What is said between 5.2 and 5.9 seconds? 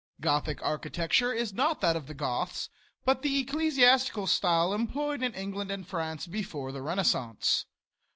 in England and